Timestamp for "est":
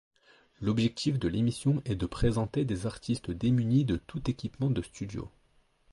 1.85-1.93